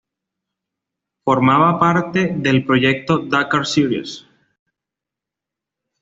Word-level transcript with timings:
Formaba 1.23 1.77
parte 1.77 2.29
del 2.39 2.65
proyecto 2.65 3.19
Dakar 3.19 3.67
Series. 3.67 4.25